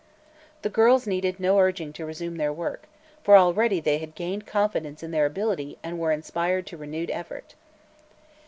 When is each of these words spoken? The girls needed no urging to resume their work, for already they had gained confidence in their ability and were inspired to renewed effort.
The 0.63 0.69
girls 0.71 1.05
needed 1.05 1.39
no 1.39 1.59
urging 1.59 1.93
to 1.93 2.07
resume 2.07 2.37
their 2.37 2.51
work, 2.51 2.85
for 3.23 3.37
already 3.37 3.79
they 3.79 3.99
had 3.99 4.15
gained 4.15 4.47
confidence 4.47 5.03
in 5.03 5.11
their 5.11 5.27
ability 5.27 5.77
and 5.83 5.99
were 5.99 6.11
inspired 6.11 6.65
to 6.65 6.75
renewed 6.77 7.11
effort. 7.11 7.53